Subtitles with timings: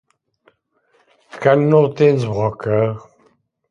[1.45, 2.85] Que no tens boca?